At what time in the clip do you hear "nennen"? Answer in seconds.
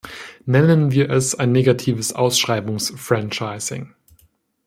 0.47-0.91